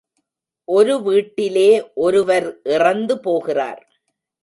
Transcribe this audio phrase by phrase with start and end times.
[0.67, 1.91] ஒரு வீட்டிலே
[1.95, 3.83] ஒருவர் இறந்து போகிறார்.